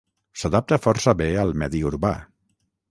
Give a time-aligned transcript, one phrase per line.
[0.43, 2.15] S'adapta força bé al medi urbà.